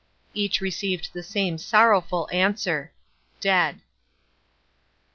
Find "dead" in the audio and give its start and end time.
3.39-3.81